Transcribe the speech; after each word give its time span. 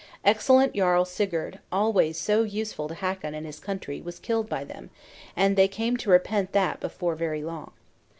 Excellent 0.25 0.73
Jarl 0.73 1.05
Sigurd, 1.05 1.59
always 1.71 2.17
so 2.17 2.41
useful 2.41 2.87
to 2.87 2.95
Hakon 2.95 3.35
and 3.35 3.45
his 3.45 3.59
country, 3.59 4.01
was 4.01 4.17
killed 4.17 4.49
by 4.49 4.63
them; 4.63 4.89
and 5.35 5.55
they 5.55 5.67
came 5.67 5.95
to 5.97 6.09
repent 6.09 6.53
that 6.53 6.79
before 6.79 7.13
very 7.13 7.43
long. 7.43 7.69